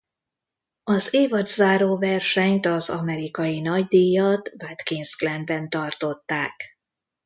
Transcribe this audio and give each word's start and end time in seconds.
Az 0.83 1.13
évadzáró 1.13 1.97
versenyt 1.97 2.65
az 2.65 2.89
amerikai 2.89 3.61
nagydíjat 3.61 4.51
Watkins 4.63 5.15
Glenben 5.15 5.69
tartották. 5.69 6.77